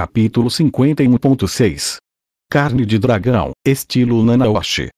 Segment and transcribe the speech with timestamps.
[0.00, 1.96] Capítulo 51.6
[2.50, 4.88] Carne de dragão, estilo Nanaoshi.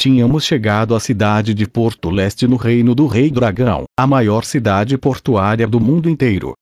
[0.00, 4.96] Tínhamos chegado à cidade de Porto Leste no reino do Rei Dragão, a maior cidade
[4.96, 6.54] portuária do mundo inteiro.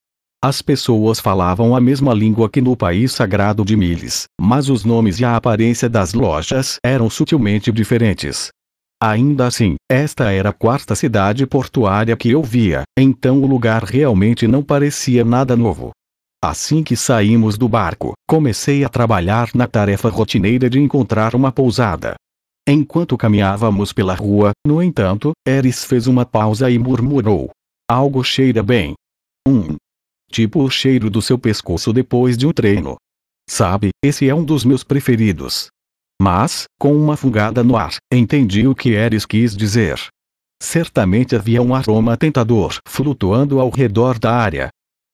[0.42, 5.20] As pessoas falavam a mesma língua que no país sagrado de Miles, mas os nomes
[5.20, 8.48] e a aparência das lojas eram sutilmente diferentes.
[9.00, 14.48] Ainda assim, esta era a quarta cidade portuária que eu via, então o lugar realmente
[14.48, 15.92] não parecia nada novo.
[16.46, 22.16] Assim que saímos do barco, comecei a trabalhar na tarefa rotineira de encontrar uma pousada.
[22.68, 27.48] Enquanto caminhávamos pela rua, no entanto, Eris fez uma pausa e murmurou:
[27.90, 28.92] Algo cheira bem.
[29.48, 29.76] Um.
[30.30, 32.96] Tipo o cheiro do seu pescoço depois de um treino.
[33.48, 35.68] Sabe, esse é um dos meus preferidos.
[36.20, 39.98] Mas, com uma fungada no ar, entendi o que Eris quis dizer.
[40.62, 44.68] Certamente havia um aroma tentador flutuando ao redor da área,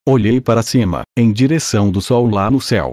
[0.08, 2.92] Olhei para cima, em direção do sol lá no céu.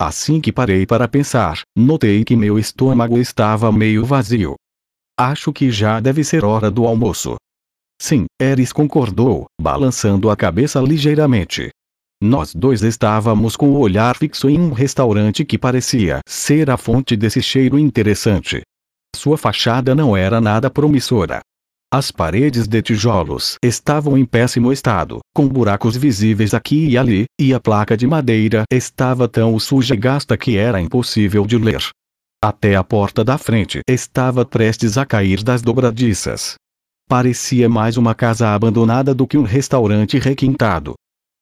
[0.00, 4.54] Assim que parei para pensar, notei que meu estômago estava meio vazio.
[5.18, 7.36] Acho que já deve ser hora do almoço.
[8.00, 11.70] Sim, Eris concordou, balançando a cabeça ligeiramente.
[12.22, 17.16] Nós dois estávamos com o olhar fixo em um restaurante que parecia ser a fonte
[17.16, 18.62] desse cheiro interessante.
[19.14, 21.40] Sua fachada não era nada promissora.
[21.96, 27.54] As paredes de tijolos estavam em péssimo estado, com buracos visíveis aqui e ali, e
[27.54, 31.82] a placa de madeira estava tão suja e gasta que era impossível de ler.
[32.44, 36.56] Até a porta da frente estava prestes a cair das dobradiças.
[37.08, 40.92] Parecia mais uma casa abandonada do que um restaurante requintado.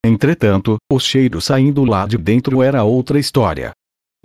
[0.06, 3.72] Entretanto, o cheiro saindo lá de dentro era outra história.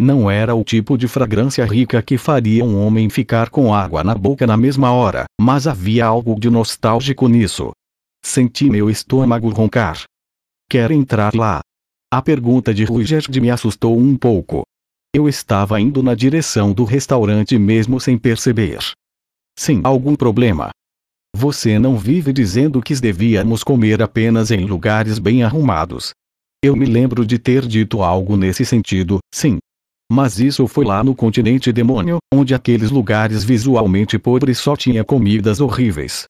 [0.01, 4.15] Não era o tipo de fragrância rica que faria um homem ficar com água na
[4.15, 7.71] boca na mesma hora, mas havia algo de nostálgico nisso.
[8.23, 10.03] Senti meu estômago roncar.
[10.69, 11.59] Quer entrar lá?
[12.09, 14.63] A pergunta de Rugerd me assustou um pouco.
[15.13, 18.79] Eu estava indo na direção do restaurante mesmo sem perceber.
[19.57, 20.69] Sim, algum problema.
[21.35, 26.11] Você não vive dizendo que devíamos comer apenas em lugares bem arrumados.
[26.63, 29.59] Eu me lembro de ter dito algo nesse sentido, sim,
[30.11, 35.61] mas isso foi lá no continente demônio, onde aqueles lugares visualmente pobres só tinha comidas
[35.61, 36.25] horríveis.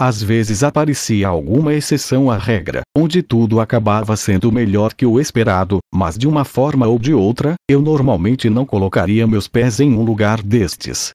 [0.00, 5.78] Às vezes aparecia alguma exceção à regra, onde tudo acabava sendo melhor que o esperado,
[5.94, 10.02] mas de uma forma ou de outra, eu normalmente não colocaria meus pés em um
[10.02, 11.12] lugar destes.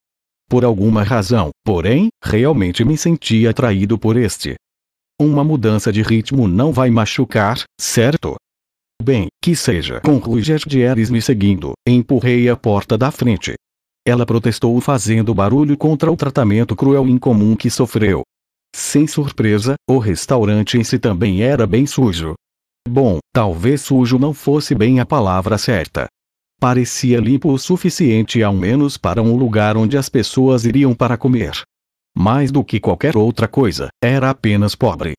[0.49, 4.55] Por alguma razão, porém, realmente me sentia atraído por este.
[5.19, 8.35] Uma mudança de ritmo não vai machucar, certo?
[9.07, 10.01] Bem, que seja.
[10.01, 13.53] Com Ruger Dieres me seguindo, empurrei a porta da frente.
[14.05, 18.23] Ela protestou fazendo barulho contra o tratamento cruel e incomum que sofreu.
[18.75, 22.33] Sem surpresa, o restaurante em si também era bem sujo.
[22.85, 26.07] Bom, talvez sujo não fosse bem a palavra certa.
[26.59, 31.53] Parecia limpo o suficiente ao menos para um lugar onde as pessoas iriam para comer.
[32.13, 35.13] Mais do que qualquer outra coisa, era apenas pobre.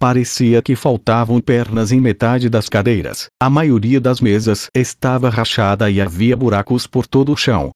[0.00, 3.26] Parecia que faltavam pernas em metade das cadeiras.
[3.38, 7.70] A maioria das mesas estava rachada e havia buracos por todo o chão.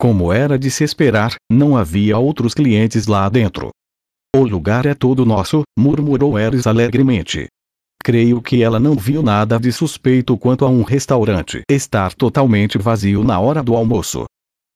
[0.00, 3.68] Como era de se esperar, não havia outros clientes lá dentro.
[4.34, 7.46] O lugar é todo nosso, murmurou Eris alegremente.
[8.02, 13.22] Creio que ela não viu nada de suspeito quanto a um restaurante estar totalmente vazio
[13.22, 14.24] na hora do almoço.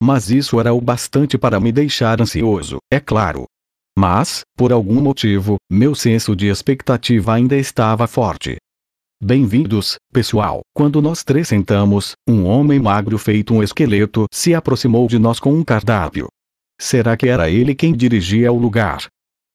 [0.02, 3.46] Mas isso era o bastante para me deixar ansioso, é claro.
[4.02, 8.56] Mas, por algum motivo, meu senso de expectativa ainda estava forte.
[9.22, 10.62] Bem-vindos, pessoal.
[10.74, 15.52] Quando nós três sentamos, um homem magro feito um esqueleto se aproximou de nós com
[15.52, 16.28] um cardápio.
[16.80, 19.04] Será que era ele quem dirigia o lugar?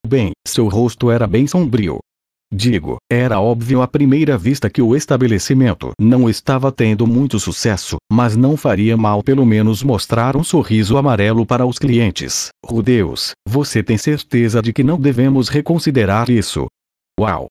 [0.06, 1.98] Bem, seu rosto era bem sombrio.
[2.54, 8.36] Digo, era óbvio à primeira vista que o estabelecimento não estava tendo muito sucesso, mas
[8.36, 12.50] não faria mal pelo menos mostrar um sorriso amarelo para os clientes.
[12.66, 16.68] Rudeus, você tem certeza de que não devemos reconsiderar isso?
[17.20, 17.48] Uau!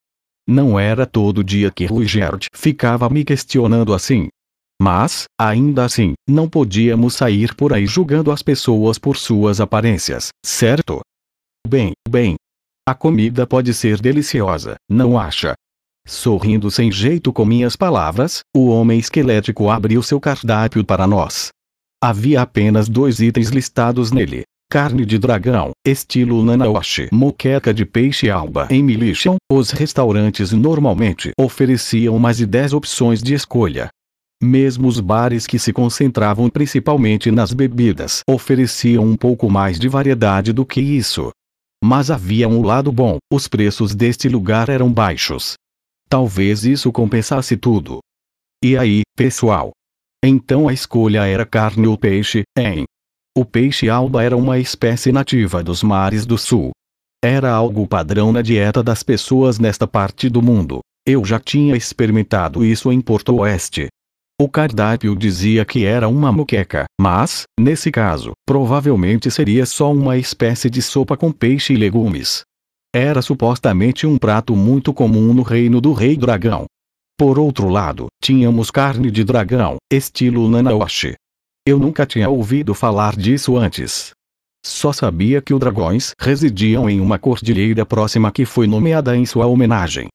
[0.46, 4.28] Não era todo dia que Ruigerd ficava me questionando assim.
[4.80, 11.00] Mas, ainda assim, não podíamos sair por aí julgando as pessoas por suas aparências, certo?
[11.66, 12.36] Bem, bem,
[12.86, 15.54] a comida pode ser deliciosa, não acha?
[16.06, 21.48] Sorrindo sem jeito com minhas palavras, o homem esquelético abriu seu cardápio para nós.
[22.02, 24.42] Havia apenas dois itens listados nele.
[24.70, 29.36] Carne de dragão, estilo Nanaoshi, moqueca de peixe alba em Militian.
[29.50, 33.88] Os restaurantes normalmente ofereciam mais de 10 opções de escolha.
[34.42, 40.52] Mesmo os bares que se concentravam principalmente nas bebidas ofereciam um pouco mais de variedade
[40.52, 41.30] do que isso.
[41.86, 45.52] Mas havia um lado bom: os preços deste lugar eram baixos.
[46.08, 47.98] Talvez isso compensasse tudo.
[48.64, 49.70] E aí, pessoal?
[50.24, 52.84] Então a escolha era carne ou peixe, hein?
[53.36, 56.70] O peixe alba era uma espécie nativa dos mares do sul.
[57.22, 60.80] Era algo padrão na dieta das pessoas nesta parte do mundo.
[61.06, 63.88] Eu já tinha experimentado isso em Porto Oeste.
[64.40, 70.68] O cardápio dizia que era uma moqueca, mas, nesse caso, provavelmente seria só uma espécie
[70.68, 72.42] de sopa com peixe e legumes.
[72.92, 76.64] Era supostamente um prato muito comum no reino do Rei Dragão.
[77.16, 81.14] Por outro lado, tínhamos carne de dragão, estilo Nanaoshi.
[81.64, 84.10] Eu nunca tinha ouvido falar disso antes.
[84.66, 89.46] Só sabia que os dragões residiam em uma cordilheira próxima que foi nomeada em sua
[89.46, 90.08] homenagem.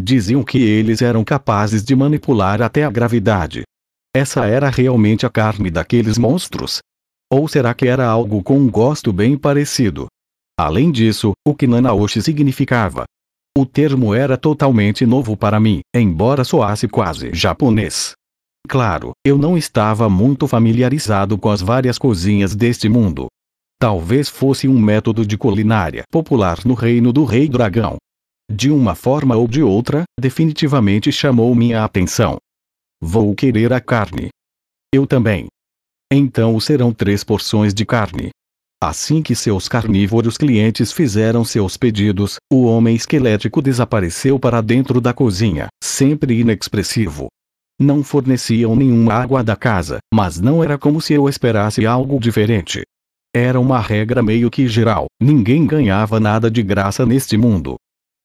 [0.00, 3.62] Diziam que eles eram capazes de manipular até a gravidade.
[4.14, 6.78] Essa era realmente a carne daqueles monstros?
[7.32, 10.06] Ou será que era algo com um gosto bem parecido?
[10.58, 13.04] Além disso, o que Nanaoshi significava?
[13.56, 18.12] O termo era totalmente novo para mim, embora soasse quase japonês.
[18.68, 23.26] Claro, eu não estava muito familiarizado com as várias cozinhas deste mundo.
[23.78, 27.96] Talvez fosse um método de culinária popular no reino do Rei Dragão.
[28.54, 32.36] De uma forma ou de outra, definitivamente chamou minha atenção.
[33.00, 34.28] Vou querer a carne.
[34.94, 35.46] Eu também.
[36.12, 38.28] Então serão três porções de carne.
[38.82, 45.14] Assim que seus carnívoros clientes fizeram seus pedidos, o homem esquelético desapareceu para dentro da
[45.14, 47.28] cozinha, sempre inexpressivo,
[47.80, 52.82] não forneciam nenhuma água da casa, mas não era como se eu esperasse algo diferente.
[53.34, 57.76] Era uma regra meio que geral, ninguém ganhava nada de graça neste mundo.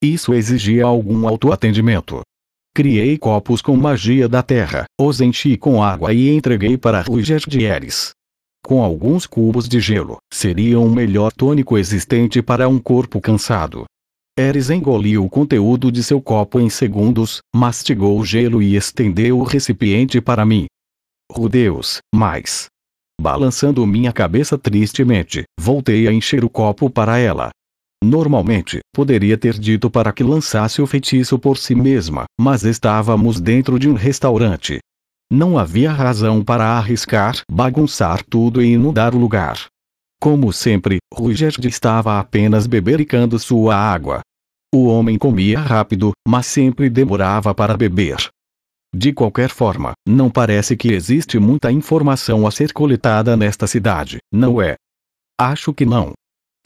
[0.02, 2.22] Isso exigia algum autoatendimento.
[2.76, 8.12] Criei copos com magia da terra, os enchi com água e entreguei para Ruger Dieres.
[8.64, 13.86] Com alguns cubos de gelo, seria o melhor tônico existente para um corpo cansado.
[14.38, 19.44] Eris engoliu o conteúdo de seu copo em segundos, mastigou o gelo e estendeu o
[19.44, 20.68] recipiente para mim.
[21.36, 22.68] Oh Deus, mais.
[23.20, 27.50] Balançando minha cabeça tristemente, voltei a encher o copo para ela.
[28.04, 33.80] Normalmente, poderia ter dito para que lançasse o feitiço por si mesma, mas estávamos dentro
[33.80, 34.80] de um restaurante.
[35.32, 39.66] Não havia razão para arriscar, bagunçar tudo e inundar o lugar.
[40.22, 44.22] Como sempre, Ruigerd estava apenas bebericando sua água.
[44.74, 48.18] O homem comia rápido, mas sempre demorava para beber.
[48.96, 54.62] De qualquer forma, não parece que existe muita informação a ser coletada nesta cidade, não
[54.62, 54.76] é?
[55.40, 56.14] Acho que não.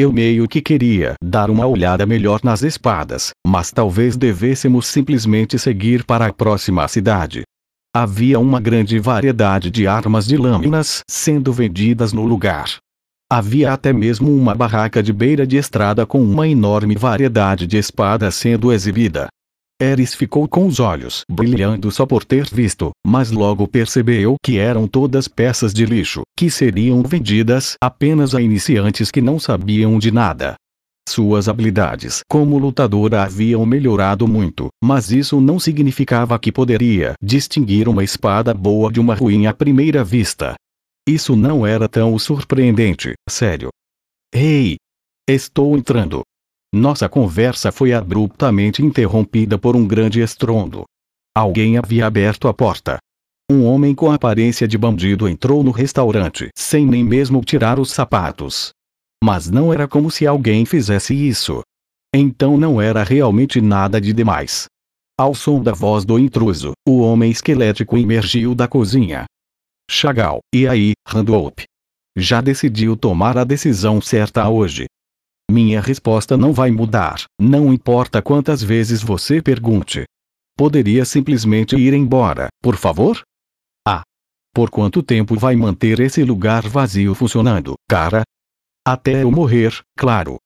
[0.01, 6.03] Eu meio que queria dar uma olhada melhor nas espadas, mas talvez devêssemos simplesmente seguir
[6.03, 7.43] para a próxima cidade.
[7.95, 12.77] Havia uma grande variedade de armas de lâminas sendo vendidas no lugar.
[13.31, 18.33] Havia até mesmo uma barraca de beira de estrada com uma enorme variedade de espadas
[18.33, 19.27] sendo exibida.
[19.81, 24.87] Eris ficou com os olhos brilhando só por ter visto, mas logo percebeu que eram
[24.87, 30.53] todas peças de lixo, que seriam vendidas apenas a iniciantes que não sabiam de nada.
[31.09, 38.03] Suas habilidades como lutadora haviam melhorado muito, mas isso não significava que poderia distinguir uma
[38.03, 40.53] espada boa de uma ruim à primeira vista.
[41.09, 43.69] Isso não era tão surpreendente, sério.
[44.31, 44.75] Ei!
[45.27, 46.21] Estou entrando.
[46.73, 50.85] Nossa conversa foi abruptamente interrompida por um grande estrondo.
[51.35, 52.97] Alguém havia aberto a porta.
[53.51, 58.71] Um homem com aparência de bandido entrou no restaurante, sem nem mesmo tirar os sapatos.
[59.21, 61.61] Mas não era como se alguém fizesse isso.
[62.15, 64.67] Então não era realmente nada de demais.
[65.19, 69.25] Ao som da voz do intruso, o homem esquelético emergiu da cozinha.
[69.89, 71.65] Chagall, e aí, Randolph?
[72.17, 74.85] Já decidiu tomar a decisão certa hoje?
[75.51, 80.05] Minha resposta não vai mudar, não importa quantas vezes você pergunte.
[80.57, 83.21] Poderia simplesmente ir embora, por favor?
[83.85, 84.01] Ah.
[84.55, 88.21] Por quanto tempo vai manter esse lugar vazio funcionando, cara?
[88.87, 90.37] Até eu morrer, claro.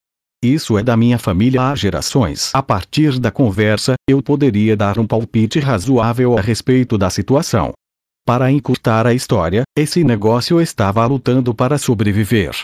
[0.43, 2.49] Isso é da minha família há gerações.
[2.55, 7.73] A partir da conversa, eu poderia dar um palpite razoável a respeito da situação.
[8.25, 12.55] Para encurtar a história, esse negócio estava lutando para sobreviver.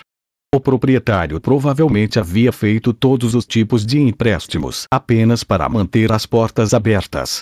[0.53, 6.73] O proprietário provavelmente havia feito todos os tipos de empréstimos apenas para manter as portas
[6.73, 7.41] abertas.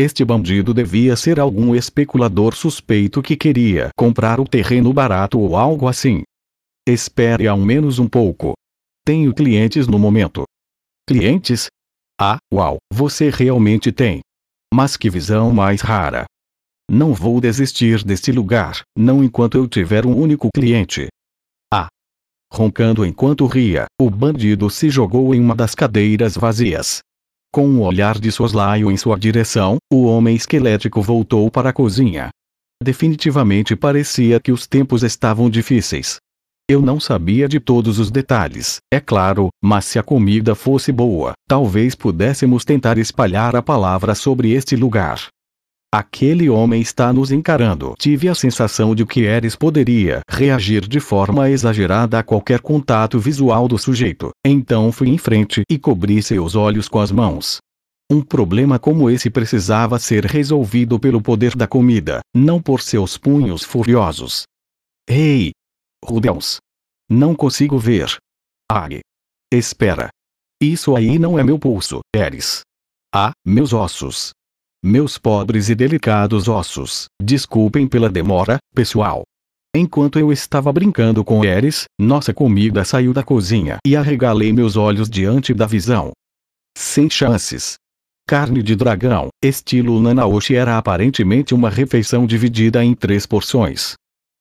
[0.00, 5.86] Este bandido devia ser algum especulador suspeito que queria comprar o terreno barato ou algo
[5.86, 6.22] assim.
[6.88, 8.54] Espere ao menos um pouco.
[9.04, 10.44] Tenho clientes no momento.
[11.06, 11.66] Clientes?
[12.18, 14.20] Ah, uau, você realmente tem.
[14.72, 16.24] Mas que visão mais rara.
[16.90, 21.08] Não vou desistir deste lugar, não enquanto eu tiver um único cliente.
[22.56, 27.00] Roncando enquanto ria, o bandido se jogou em uma das cadeiras vazias.
[27.52, 32.30] Com um olhar de soslaio em sua direção, o homem esquelético voltou para a cozinha.
[32.82, 36.16] Definitivamente parecia que os tempos estavam difíceis.
[36.66, 41.34] Eu não sabia de todos os detalhes, é claro, mas se a comida fosse boa,
[41.46, 45.26] talvez pudéssemos tentar espalhar a palavra sobre este lugar.
[45.92, 47.94] Aquele homem está nos encarando.
[47.98, 53.68] Tive a sensação de que Eris poderia reagir de forma exagerada a qualquer contato visual
[53.68, 54.30] do sujeito.
[54.44, 57.58] Então fui em frente e cobri seus olhos com as mãos.
[58.10, 63.62] Um problema como esse precisava ser resolvido pelo poder da comida, não por seus punhos
[63.62, 64.44] furiosos.
[65.08, 65.52] Ei,
[66.04, 66.58] Rudeus.
[67.08, 68.16] Não consigo ver.
[68.70, 69.00] Ai.
[69.52, 70.08] Espera.
[70.60, 72.62] Isso aí não é meu pulso, Eris.
[73.14, 74.30] Ah, meus ossos.
[74.84, 77.06] Meus pobres e delicados ossos.
[77.20, 79.22] Desculpem pela demora, pessoal.
[79.74, 85.10] Enquanto eu estava brincando com Eris, nossa comida saiu da cozinha e arregalei meus olhos
[85.10, 86.12] diante da visão.
[86.76, 87.74] Sem chances.
[88.28, 93.94] Carne de dragão, estilo Nanaoshi era aparentemente uma refeição dividida em três porções.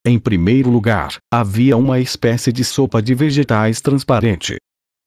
[0.08, 4.58] Em primeiro lugar, havia uma espécie de sopa de vegetais transparente.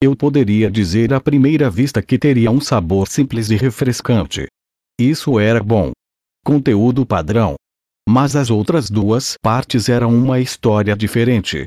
[0.02, 4.46] Eu poderia dizer à primeira vista que teria um sabor simples e refrescante.
[4.98, 5.92] Isso era bom.
[6.44, 7.54] Conteúdo padrão.
[8.08, 11.66] Mas as outras duas partes eram uma história diferente.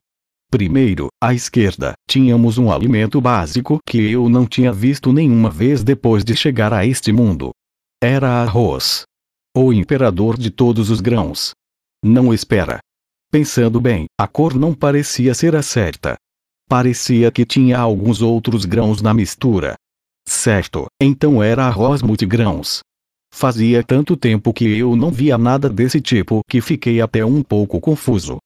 [0.49, 6.25] Primeiro, à esquerda, tínhamos um alimento básico que eu não tinha visto nenhuma vez depois
[6.25, 7.51] de chegar a este mundo.
[8.03, 9.03] Era arroz.
[9.55, 11.51] O imperador de todos os grãos.
[12.03, 12.79] Não espera.
[13.31, 16.17] Pensando bem, a cor não parecia ser a certa.
[16.67, 19.75] Parecia que tinha alguns outros grãos na mistura.
[20.27, 22.81] Certo, então era arroz multigrãos.
[23.33, 27.79] Fazia tanto tempo que eu não via nada desse tipo que fiquei até um pouco
[27.79, 28.37] confuso.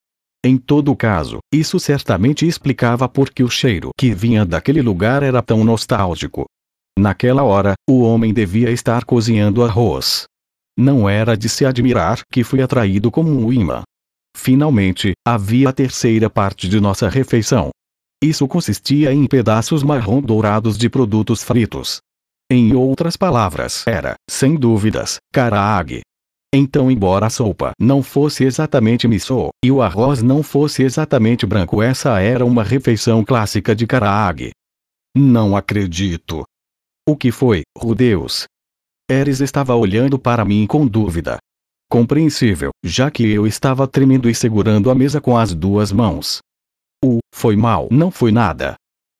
[0.43, 5.41] Em todo caso, isso certamente explicava por que o cheiro que vinha daquele lugar era
[5.41, 6.45] tão nostálgico.
[6.97, 10.25] Naquela hora, o homem devia estar cozinhando arroz.
[10.77, 13.81] Não era de se admirar que fui atraído como um imã.
[14.37, 17.71] Finalmente, havia a terceira parte de nossa refeição.
[18.23, 21.99] Isso consistia em pedaços marrom dourados de produtos fritos.
[22.51, 26.01] Em outras palavras, era, sem dúvidas, karaage.
[26.53, 31.81] Então, embora a sopa não fosse exatamente miso, e o arroz não fosse exatamente branco,
[31.81, 34.51] essa era uma refeição clássica de karaage.
[35.17, 36.43] Não acredito.
[37.09, 38.45] O que foi, Rudeus?
[39.09, 41.39] Eres estava olhando para mim com dúvida.
[41.89, 46.39] Compreensível, já que eu estava tremendo e segurando a mesa com as duas mãos.
[47.03, 48.75] O foi mal não foi nada.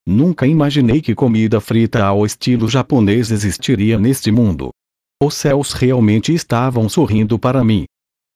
[0.07, 4.69] Nunca imaginei que comida frita ao estilo japonês existiria neste mundo.
[5.21, 7.85] Os céus realmente estavam sorrindo para mim.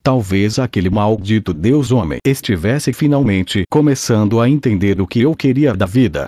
[0.01, 5.85] Talvez aquele maldito Deus homem estivesse finalmente começando a entender o que eu queria da
[5.85, 6.27] vida.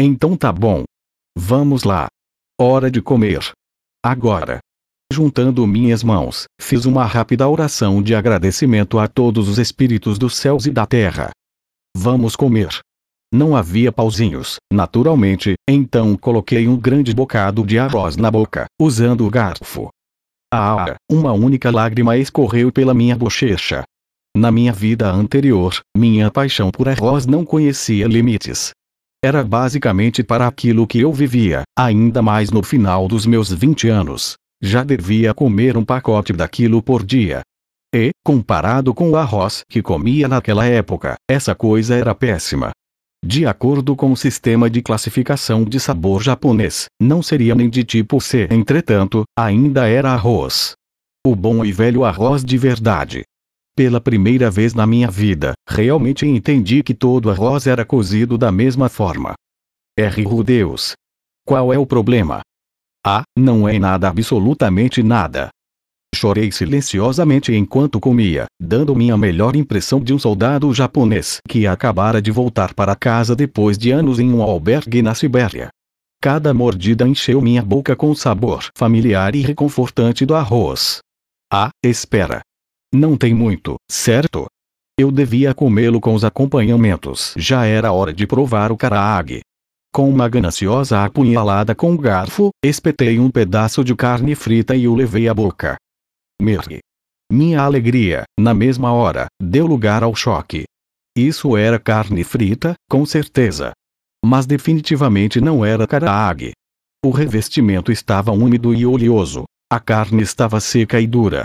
[0.00, 0.84] Então tá bom.
[1.36, 2.06] Vamos lá.
[2.58, 3.52] Hora de comer.
[4.02, 4.58] Agora.
[5.12, 10.66] Juntando minhas mãos, fiz uma rápida oração de agradecimento a todos os espíritos dos céus
[10.66, 11.30] e da terra.
[11.96, 12.68] Vamos comer.
[13.32, 19.30] Não havia pauzinhos, naturalmente, então coloquei um grande bocado de arroz na boca, usando o
[19.30, 19.90] garfo.
[20.52, 23.84] Ah, uma única lágrima escorreu pela minha bochecha.
[24.34, 28.70] Na minha vida anterior, minha paixão por arroz não conhecia limites.
[29.22, 34.36] Era basicamente para aquilo que eu vivia, ainda mais no final dos meus 20 anos.
[34.62, 37.42] Já devia comer um pacote daquilo por dia.
[37.94, 42.70] E, comparado com o arroz que comia naquela época, essa coisa era péssima.
[43.24, 48.20] De acordo com o sistema de classificação de sabor japonês, não seria nem de tipo
[48.20, 48.48] C.
[48.50, 50.74] Entretanto, ainda era arroz.
[51.26, 53.24] O bom e velho arroz de verdade.
[53.76, 58.88] Pela primeira vez na minha vida, realmente entendi que todo arroz era cozido da mesma
[58.88, 59.34] forma.
[59.96, 60.24] R.
[60.44, 60.92] Deus.
[61.44, 62.40] Qual é o problema?
[63.04, 65.48] Ah, não é nada absolutamente nada.
[66.14, 72.30] Chorei silenciosamente enquanto comia, dando minha melhor impressão de um soldado japonês que acabara de
[72.30, 75.68] voltar para casa depois de anos em um albergue na Sibéria.
[76.20, 80.98] Cada mordida encheu minha boca com o sabor familiar e reconfortante do arroz.
[81.52, 82.40] Ah, espera.
[82.92, 84.46] Não tem muito, certo?
[84.98, 87.32] Eu devia comê-lo com os acompanhamentos.
[87.36, 89.42] Já era hora de provar o karaage.
[89.92, 94.94] Com uma gananciosa apunhalada com o garfo, espetei um pedaço de carne frita e o
[94.94, 95.76] levei à boca.
[96.40, 96.78] Mergue.
[97.30, 100.64] Minha alegria, na mesma hora, deu lugar ao choque.
[101.16, 103.72] Isso era carne frita, com certeza.
[104.24, 106.52] Mas definitivamente não era karaage.
[107.04, 109.44] O revestimento estava úmido e oleoso.
[109.70, 111.44] A carne estava seca e dura.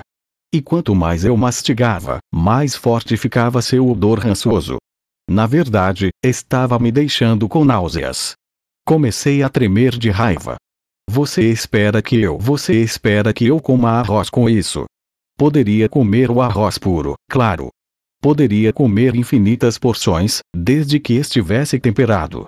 [0.53, 4.77] E quanto mais eu mastigava, mais forte ficava seu odor rançoso.
[5.29, 8.33] Na verdade, estava me deixando com náuseas.
[8.85, 10.57] Comecei a tremer de raiva.
[11.15, 14.86] Você espera que eu, você espera que eu coma arroz com isso?
[15.38, 17.70] Poderia comer o arroz puro, claro.
[18.20, 22.48] Poderia comer infinitas porções, desde que estivesse temperado.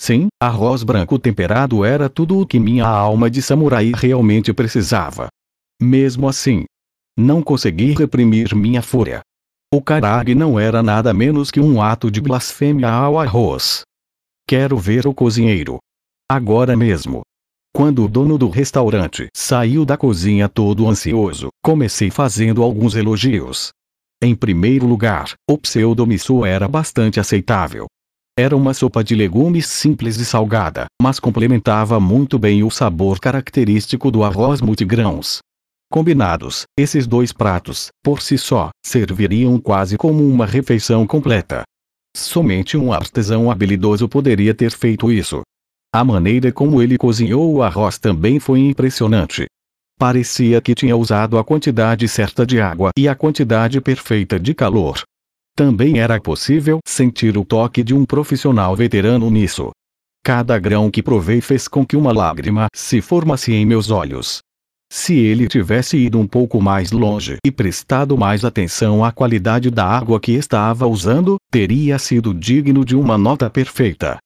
[0.00, 5.26] Sim, arroz branco temperado era tudo o que minha alma de samurai realmente precisava.
[5.82, 6.66] Mesmo assim,
[7.18, 9.22] não consegui reprimir minha fúria.
[9.74, 13.82] O karage não era nada menos que um ato de blasfêmia ao arroz.
[14.46, 15.78] Quero ver o cozinheiro.
[16.30, 17.24] Agora mesmo.
[17.76, 23.70] Quando o dono do restaurante saiu da cozinha todo ansioso, comecei fazendo alguns elogios.
[24.22, 27.86] Em primeiro lugar, o pseudo-miso era bastante aceitável.
[28.38, 34.08] Era uma sopa de legumes simples e salgada, mas complementava muito bem o sabor característico
[34.08, 35.40] do arroz multigrãos.
[35.90, 41.64] Combinados, esses dois pratos, por si só, serviriam quase como uma refeição completa.
[42.16, 45.42] Somente um artesão habilidoso poderia ter feito isso.
[45.94, 49.46] A maneira como ele cozinhou o arroz também foi impressionante.
[49.96, 55.04] Parecia que tinha usado a quantidade certa de água e a quantidade perfeita de calor.
[55.56, 59.70] Também era possível sentir o toque de um profissional veterano nisso.
[60.24, 64.40] Cada grão que provei fez com que uma lágrima se formasse em meus olhos.
[64.92, 69.86] Se ele tivesse ido um pouco mais longe e prestado mais atenção à qualidade da
[69.86, 74.18] água que estava usando, teria sido digno de uma nota perfeita.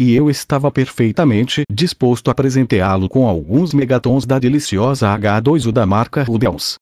[0.00, 6.24] E eu estava perfeitamente disposto a presenteá-lo com alguns megatons da deliciosa H2O da marca
[6.24, 6.74] Rudels.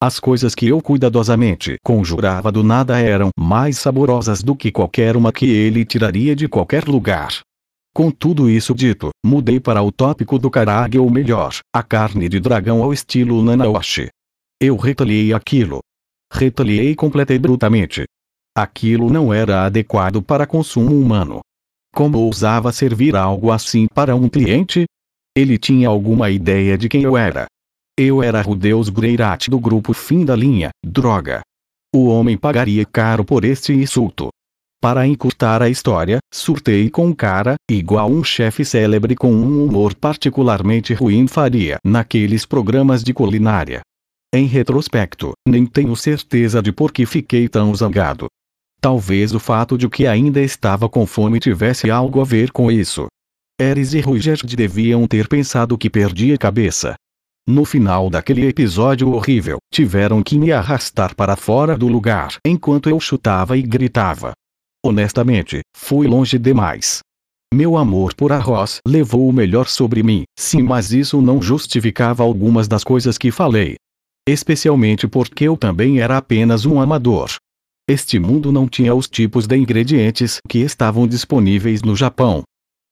[0.00, 5.32] As coisas que eu cuidadosamente conjurava do nada eram mais saborosas do que qualquer uma
[5.32, 7.40] que ele tiraria de qualquer lugar.
[7.94, 12.38] Com tudo isso dito, mudei para o tópico do karage ou melhor, a carne de
[12.38, 14.08] dragão ao estilo Nanaoshi.
[14.60, 15.80] Eu retaliei aquilo.
[16.30, 18.04] Retaliei completa e brutamente.
[18.54, 21.40] Aquilo não era adequado para consumo humano.
[21.98, 24.84] Como ousava servir algo assim para um cliente?
[25.36, 27.46] Ele tinha alguma ideia de quem eu era.
[27.98, 31.40] Eu era Rudeus Greirat do grupo Fim da Linha, droga.
[31.92, 34.28] O homem pagaria caro por este insulto.
[34.80, 39.92] Para encurtar a história, surtei com um cara, igual um chefe célebre com um humor
[39.92, 43.80] particularmente ruim faria naqueles programas de culinária.
[44.32, 48.28] Em retrospecto, nem tenho certeza de por que fiquei tão zangado.
[48.80, 53.06] Talvez o fato de que ainda estava com fome tivesse algo a ver com isso.
[53.60, 56.94] Eris e Rugerd deviam ter pensado que perdi a cabeça.
[57.46, 63.00] No final daquele episódio horrível, tiveram que me arrastar para fora do lugar enquanto eu
[63.00, 64.32] chutava e gritava.
[64.84, 67.00] Honestamente, fui longe demais.
[67.52, 72.68] Meu amor por arroz levou o melhor sobre mim, sim, mas isso não justificava algumas
[72.68, 73.76] das coisas que falei.
[74.28, 77.30] Especialmente porque eu também era apenas um amador.
[77.90, 82.42] Este mundo não tinha os tipos de ingredientes que estavam disponíveis no Japão.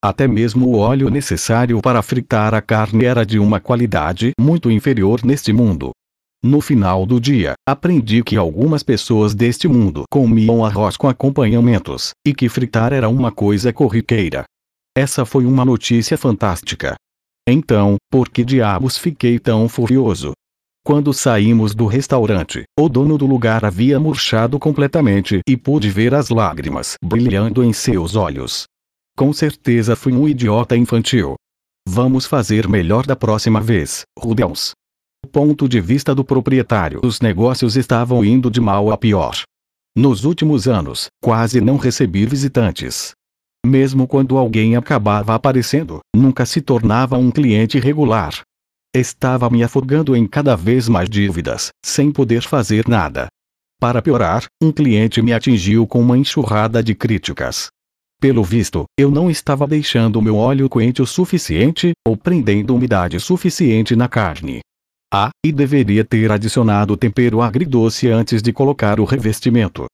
[0.02, 5.22] Até mesmo o óleo necessário para fritar a carne era de uma qualidade muito inferior
[5.22, 5.90] neste mundo.
[6.42, 12.32] No final do dia, aprendi que algumas pessoas deste mundo comiam arroz com acompanhamentos, e
[12.32, 14.44] que fritar era uma coisa corriqueira.
[14.96, 16.94] Essa foi uma notícia fantástica.
[17.46, 20.32] Então, por que diabos fiquei tão furioso?
[20.86, 26.28] Quando saímos do restaurante, o dono do lugar havia murchado completamente e pude ver as
[26.28, 28.66] lágrimas brilhando em seus olhos.
[29.16, 31.34] Com certeza fui um idiota infantil.
[31.88, 34.74] Vamos fazer melhor da próxima vez, Rubens
[35.26, 39.42] ponto de vista do proprietário, os negócios estavam indo de mal a pior.
[39.96, 43.10] Nos últimos anos, quase não recebi visitantes.
[43.66, 48.40] Mesmo quando alguém acabava aparecendo, nunca se tornava um cliente regular.
[48.94, 53.28] Estava me afogando em cada vez mais dívidas, sem poder fazer nada.
[53.78, 57.68] Para piorar, um cliente me atingiu com uma enxurrada de críticas.
[58.18, 63.94] Pelo visto, eu não estava deixando meu óleo quente o suficiente, ou prendendo umidade suficiente
[63.94, 64.60] na carne.
[65.12, 69.84] Ah, e deveria ter adicionado tempero agridoce antes de colocar o revestimento.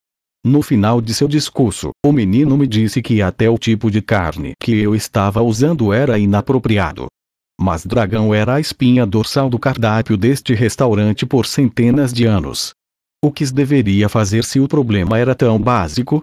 [0.44, 4.52] No final de seu discurso, o menino me disse que até o tipo de carne
[4.60, 7.06] que eu estava usando era inapropriado.
[7.62, 12.72] Mas dragão era a espinha dorsal do cardápio deste restaurante por centenas de anos.
[13.24, 16.20] O que deveria fazer se o problema era tão básico?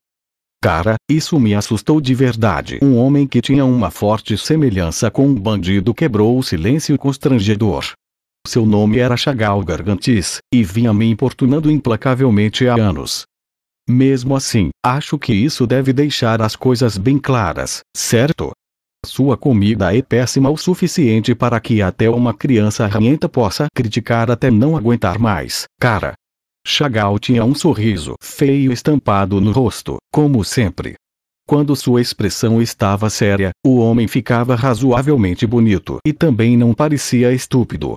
[0.62, 2.78] Cara, isso me assustou de verdade.
[2.84, 7.86] Um homem que tinha uma forte semelhança com um bandido quebrou o silêncio constrangedor.
[8.46, 13.24] Seu nome era Chagal Gargantis, e vinha me importunando implacavelmente há anos.
[13.90, 18.52] Mesmo assim, acho que isso deve deixar as coisas bem claras, certo?
[19.06, 24.52] Sua comida é péssima o suficiente para que até uma criança ranhenta possa criticar até
[24.52, 26.14] não aguentar mais, cara.
[26.68, 30.96] Chagal tinha um sorriso feio estampado no rosto, como sempre.
[31.48, 37.96] Quando sua expressão estava séria, o homem ficava razoavelmente bonito e também não parecia estúpido.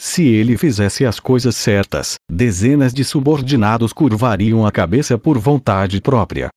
[0.00, 6.50] Se ele fizesse as coisas certas, dezenas de subordinados curvariam a cabeça por vontade própria.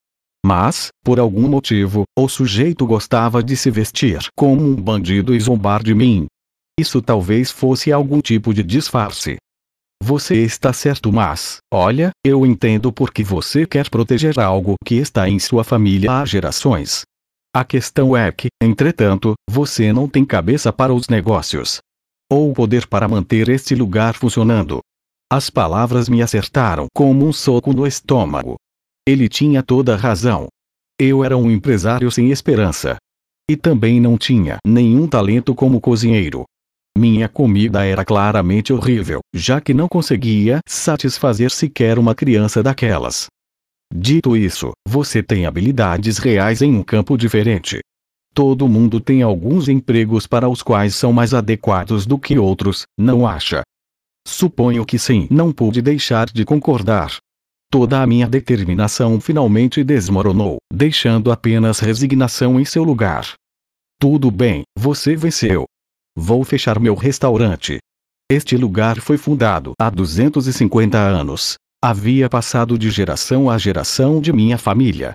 [0.45, 5.81] Mas, por algum motivo, o sujeito gostava de se vestir como um bandido e zombar
[5.81, 6.27] de mim.
[6.79, 9.37] Isso talvez fosse algum tipo de disfarce.
[10.03, 15.39] Você está certo, mas, olha, eu entendo porque você quer proteger algo que está em
[15.39, 17.01] sua família há gerações.
[17.51, 21.79] A questão é que, entretanto, você não tem cabeça para os negócios.
[22.31, 24.79] Ou poder para manter este lugar funcionando.
[25.27, 28.57] As palavras me acertaram como um soco no estômago.
[29.07, 30.47] Ele tinha toda razão.
[30.99, 32.97] Eu era um empresário sem esperança.
[33.47, 36.43] E também não tinha nenhum talento como cozinheiro.
[36.97, 43.27] Minha comida era claramente horrível, já que não conseguia satisfazer sequer uma criança daquelas.
[43.93, 47.81] Dito isso, você tem habilidades reais em um campo diferente.
[48.33, 53.27] Todo mundo tem alguns empregos para os quais são mais adequados do que outros, não
[53.27, 53.61] acha?
[54.27, 55.27] Suponho que sim.
[55.29, 57.17] Não pude deixar de concordar.
[57.71, 63.33] Toda a minha determinação finalmente desmoronou, deixando apenas resignação em seu lugar.
[63.99, 65.65] Tudo bem, você venceu.
[66.17, 67.79] Vou fechar meu restaurante.
[68.31, 71.55] Este lugar foi fundado há 250 anos.
[71.83, 75.11] Havia passado de geração a geração de minha família.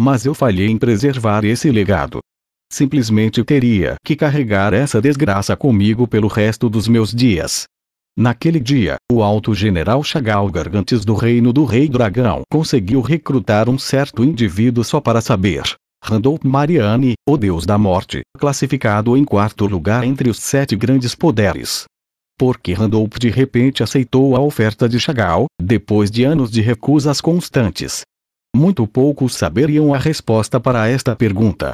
[0.00, 2.20] Mas eu falhei em preservar esse legado.
[2.72, 7.64] Simplesmente teria que carregar essa desgraça comigo pelo resto dos meus dias.
[8.20, 13.78] Naquele dia, o alto general Chagall Gargantes do reino do rei dragão conseguiu recrutar um
[13.78, 15.62] certo indivíduo só para saber.
[16.04, 21.84] Randolph Mariani, o deus da morte, classificado em quarto lugar entre os sete grandes poderes.
[22.38, 28.02] Porque Randolph de repente aceitou a oferta de Chagall, depois de anos de recusas constantes.
[28.54, 31.72] Muito poucos saberiam a resposta para esta pergunta.